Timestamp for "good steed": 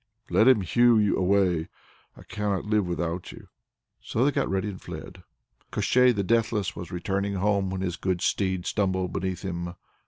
7.97-8.65